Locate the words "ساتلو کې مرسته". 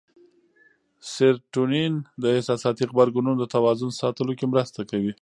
4.01-4.81